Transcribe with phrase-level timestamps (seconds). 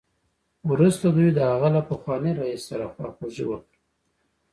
[0.71, 3.77] وروسته دوی د هغه له پخواني رییس سره خواخوږي وکړه